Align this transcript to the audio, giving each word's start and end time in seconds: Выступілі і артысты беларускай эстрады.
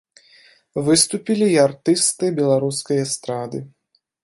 Выступілі 0.87 1.45
і 1.51 1.59
артысты 1.67 2.31
беларускай 2.41 2.97
эстрады. 3.05 3.65